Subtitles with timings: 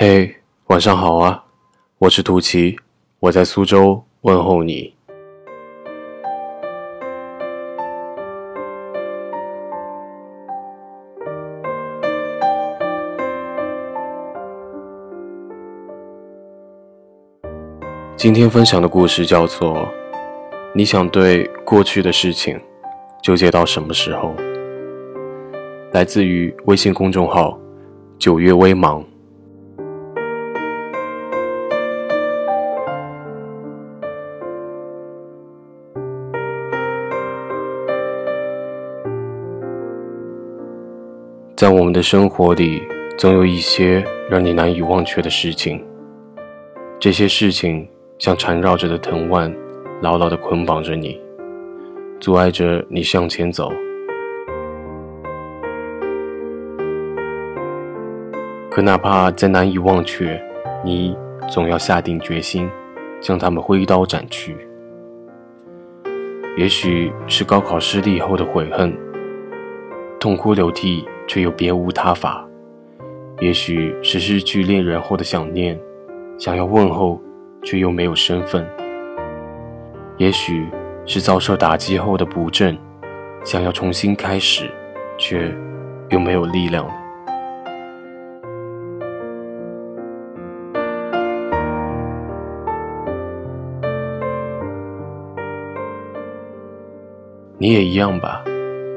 [0.00, 0.32] 嘿，
[0.68, 1.42] 晚上好啊！
[1.98, 2.78] 我是图奇，
[3.18, 4.94] 我在苏州问候你。
[18.14, 19.74] 今天分享的故事叫做
[20.72, 22.56] 《你想对过去的事情
[23.20, 24.28] 纠结到什么时候》，
[25.90, 27.58] 来自于微信公众号
[28.16, 29.04] “九月微芒”。
[41.58, 42.80] 在我们的生活里，
[43.16, 45.84] 总有一些让你难以忘却的事情。
[47.00, 47.84] 这些事情
[48.16, 49.52] 像缠绕着的藤蔓，
[50.00, 51.20] 牢牢地捆绑着你，
[52.20, 53.72] 阻碍着你向前走。
[58.70, 60.40] 可哪怕再难以忘却，
[60.84, 61.16] 你
[61.50, 62.70] 总要下定决心，
[63.20, 64.56] 将它们挥刀斩去。
[66.56, 68.96] 也许是高考失利后的悔恨，
[70.20, 71.04] 痛哭流涕。
[71.28, 72.42] 却又别无他法，
[73.38, 75.78] 也许是失去恋人后的想念，
[76.38, 77.20] 想要问候，
[77.62, 78.64] 却又没有身份；
[80.16, 80.66] 也许
[81.04, 82.76] 是遭受打击后的不振，
[83.44, 84.70] 想要重新开始，
[85.18, 85.54] 却
[86.08, 86.88] 又没有力量。
[97.58, 98.42] 你也一样吧，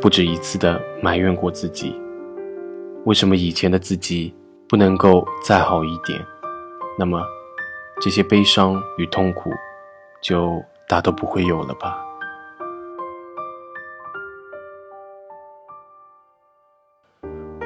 [0.00, 2.00] 不止一次的埋怨过自己。
[3.10, 4.32] 为什么以前的自己
[4.68, 6.24] 不能够再好一点？
[6.96, 7.20] 那么，
[8.00, 9.50] 这些悲伤与痛苦
[10.22, 11.98] 就大都不会有了吧？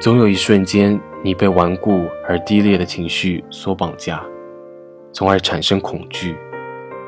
[0.01, 4.25] 总有一瞬间，你被顽固而低劣的情绪所绑架，
[5.13, 6.35] 从而产生恐惧，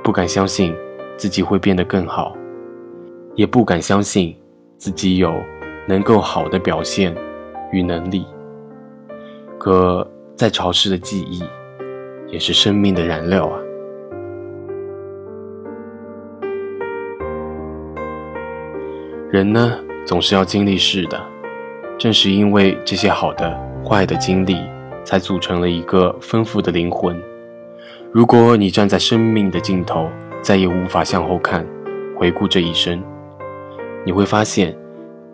[0.04, 0.76] 不敢相信
[1.18, 2.38] 自己会变得更好，
[3.34, 4.40] 也不敢相信
[4.78, 5.34] 自己有
[5.88, 7.18] 能够好的表现。
[7.72, 8.26] 与能力，
[9.58, 11.44] 可再潮湿的记忆，
[12.28, 13.60] 也是生命的燃料啊！
[19.30, 21.22] 人呢，总是要经历事的，
[21.98, 24.58] 正是因为这些好的、坏的经历，
[25.04, 27.22] 才组成了一个丰富的灵魂。
[28.14, 30.10] 如果你站在生命的尽头，
[30.42, 31.68] 再也无法向后看，
[32.16, 33.04] 回顾这一生，
[34.06, 34.76] 你会发现，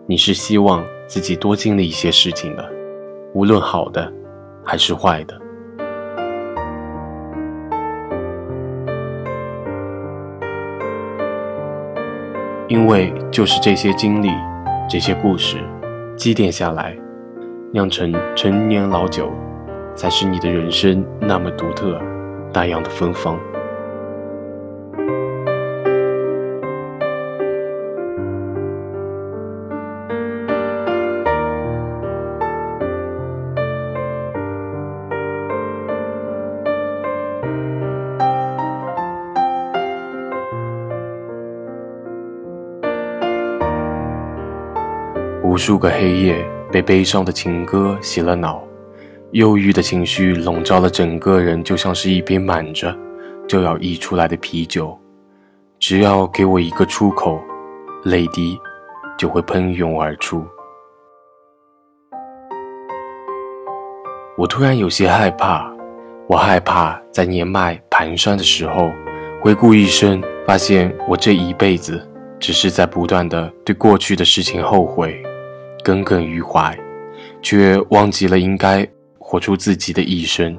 [0.06, 0.84] 你是希望。
[1.06, 2.68] 自己多经历一些事情的，
[3.34, 4.12] 无论好的
[4.64, 5.40] 还是坏的，
[12.68, 14.30] 因为就是这些经历、
[14.88, 15.58] 这些故事
[16.16, 16.96] 积淀下来，
[17.70, 19.30] 酿成陈年老酒，
[19.94, 22.00] 才使你的人生那么独特，
[22.52, 23.38] 那样的芬芳。
[45.54, 48.60] 无数个黑夜被悲伤的情歌洗了脑，
[49.30, 52.92] 忧郁的情绪笼罩了整个人，就像是一瓶满着
[53.46, 54.98] 就要溢出来的啤酒。
[55.78, 57.40] 只要给我一个出口，
[58.02, 58.58] 泪滴
[59.16, 60.44] 就会喷涌而出。
[64.36, 65.72] 我突然有些害怕，
[66.26, 68.90] 我害怕在年迈蹒跚的时候，
[69.40, 72.04] 回顾一生，发现我这一辈子
[72.40, 75.22] 只是在不断的对过去的事情后悔。
[75.84, 76.74] 耿耿于怀，
[77.42, 80.56] 却忘记了应该活出自己的一生。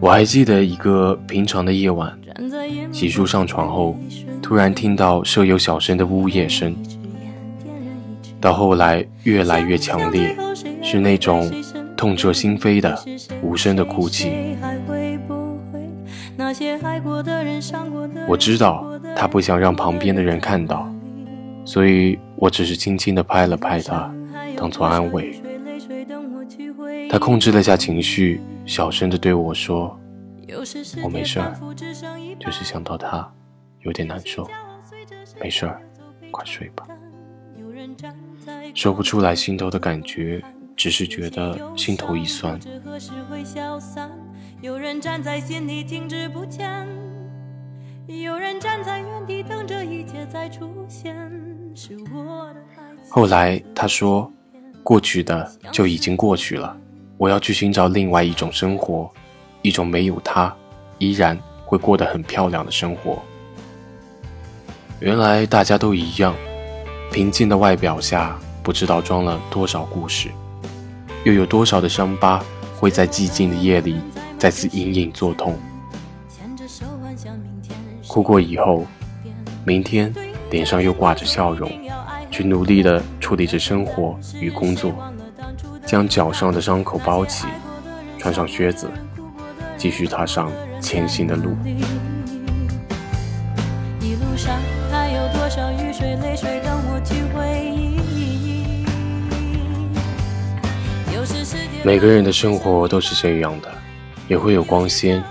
[0.00, 2.18] 我还记得一个平常的夜晚，
[2.90, 3.94] 洗漱上床后，
[4.40, 6.74] 突然听到舍友小声的呜咽声。
[8.42, 10.36] 到后来越来越强烈，
[10.82, 11.48] 是那种
[11.96, 13.00] 痛彻心扉的
[13.40, 14.56] 无声的哭泣。
[18.26, 18.84] 我知道
[19.14, 20.92] 他不想让旁边的人看到，
[21.64, 24.12] 所以我只是轻轻地拍了拍他，
[24.56, 25.40] 当做安慰。
[27.08, 29.96] 他控制了下情绪，小声地对我说
[31.04, 31.54] ：“我没事儿，
[32.40, 33.30] 就是想到他，
[33.82, 34.48] 有点难受。
[35.40, 35.80] 没事儿，
[36.32, 36.84] 快睡吧。”
[38.74, 40.42] 说不出来心头的感觉，
[40.76, 42.58] 只是觉得心头一酸。
[44.60, 46.86] 有人站在心里停滞不前，
[48.06, 51.16] 有人站在原地等着一切再出现。
[53.08, 54.30] 后来他说
[54.84, 56.76] ：“过去的就已经过去了，
[57.16, 59.10] 我要去寻找另外一种生活，
[59.62, 60.54] 一种没有他
[60.98, 63.22] 依然会过得很漂亮的生活。”
[65.00, 66.34] 原来大家都一样，
[67.12, 70.30] 平静的外表下不知道装了多少故事，
[71.24, 72.42] 又有多少的伤疤
[72.80, 74.00] 会在寂静的夜里
[74.38, 75.58] 再次隐隐作痛。
[78.08, 78.86] 哭过以后，
[79.62, 80.12] 明天
[80.50, 81.70] 脸上又挂着笑容，
[82.30, 84.94] 去努力的处理着生活与工作，
[85.84, 87.46] 将脚上的伤口包起，
[88.18, 88.90] 穿上靴子，
[89.76, 90.50] 继续踏上
[90.80, 91.54] 前行的路。
[94.00, 94.81] 一路上。
[101.84, 103.70] 每个人的生活都是这样的，
[104.28, 105.22] 也会有光鲜，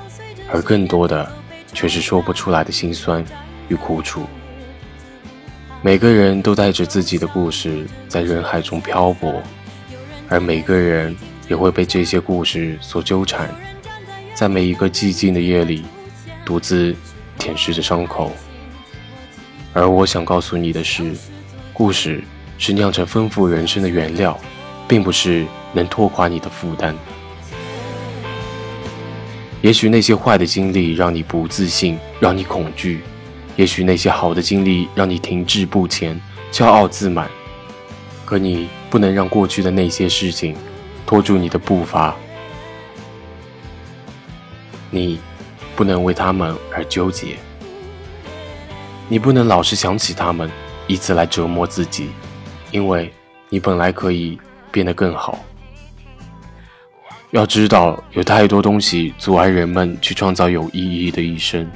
[0.51, 1.27] 而更多的
[1.73, 3.25] 却是说不出来的心酸
[3.67, 4.27] 与苦楚。
[5.81, 9.41] 每个人都带着自己的故事在人海中漂泊，
[10.29, 11.15] 而每个人
[11.47, 13.49] 也会被这些故事所纠缠，
[14.35, 15.83] 在每一个寂静的夜里，
[16.45, 16.95] 独自
[17.39, 18.31] 舔舐着伤口。
[19.73, 21.15] 而我想告诉你的是，
[21.71, 22.21] 故事
[22.57, 24.37] 是酿成丰富人生的原料，
[24.87, 26.95] 并不是能拖垮你的负担。
[29.61, 32.97] 也许那些坏的经历让你不自信，让你恐惧；
[33.55, 36.19] 也许那些好的经历让你停滞不前，
[36.51, 37.29] 骄傲自满。
[38.25, 40.55] 可你不能让过去的那些事情
[41.05, 42.15] 拖住你的步伐，
[44.89, 45.19] 你
[45.75, 47.37] 不能为他们而纠结。
[49.11, 50.49] 你不能老是想起他们，
[50.87, 52.11] 以此来折磨自己，
[52.71, 53.13] 因为
[53.49, 54.39] 你本来可以
[54.71, 55.37] 变得更好。
[57.31, 61.69] 要知道，有太多东西阻碍人们去创造有意义的一生，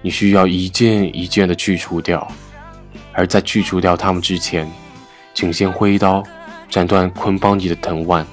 [0.00, 2.26] 你需要一件一件的去除掉。
[3.12, 4.68] 而在去除掉他们之前，
[5.34, 6.20] 请先挥刀
[6.68, 8.26] 斩断捆绑你的藤蔓，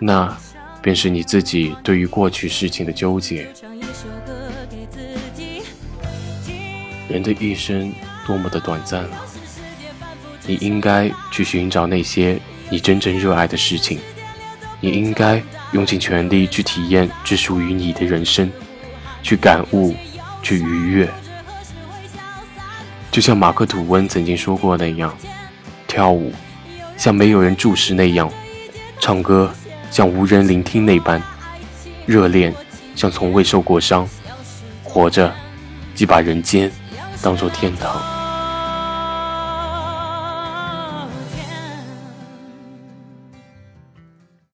[0.00, 0.34] 那
[0.80, 3.46] 便是你自己对于过去事情的纠结。
[7.16, 7.90] 人的一生
[8.26, 9.24] 多么的短暂啊！
[10.46, 13.98] 你应该去寻找那些你真正热爱的事情，
[14.80, 15.42] 你应该
[15.72, 18.52] 用尽全力去体验只属于你的人生，
[19.22, 19.96] 去感悟，
[20.42, 21.08] 去愉悦。
[23.10, 25.16] 就像马克吐温曾经说过那样，
[25.88, 26.34] 跳舞
[26.98, 28.30] 像没有人注视那样，
[29.00, 29.50] 唱歌
[29.90, 31.22] 像无人聆听那般，
[32.04, 32.54] 热恋
[32.94, 34.06] 像从未受过伤，
[34.84, 35.34] 活着
[35.94, 36.70] 即把人间。
[37.22, 38.15] 当做天堂。